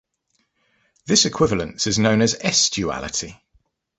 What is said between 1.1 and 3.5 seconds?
equivalence is known as S-duality.